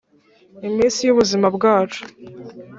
Iminsi 0.67 0.99
y 1.03 1.11
ubuzima 1.13 1.47
bwacu 1.55 2.01